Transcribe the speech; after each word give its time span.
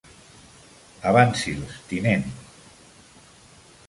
Avanci'ls, 1.11 1.75
tinent. 1.91 2.25